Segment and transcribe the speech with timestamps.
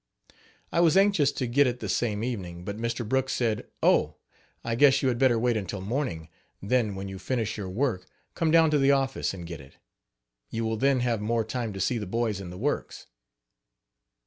[0.71, 3.07] I was anxious to get it the same evening, but Mr.
[3.07, 4.15] Brooks said: "Oh!
[4.63, 6.27] I guess you had better wait until morning,
[6.59, 9.77] then when you finish your work come down to the office and get it
[10.49, 13.05] you will then have more time to see the boys in the works.